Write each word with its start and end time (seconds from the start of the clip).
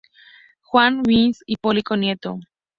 Juan 0.63 1.03
Iván 1.07 1.33
Hipólito 1.45 1.95
Nieto. 1.95 2.39